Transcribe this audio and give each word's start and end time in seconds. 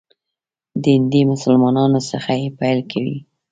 د 0.81 0.83
هندي 0.95 1.21
مسلمانانو 1.31 1.99
څخه 2.09 2.31
یې 2.41 2.49
پیل 2.59 2.79
کوي. 2.91 3.17